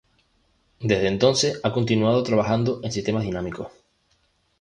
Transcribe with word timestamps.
Desde 0.79 1.07
entonces 1.07 1.59
ha 1.63 1.71
continuado 1.73 2.23
trabajando 2.23 2.79
en 2.83 2.91
sistemas 2.91 3.21
dinámicos. 3.21 3.67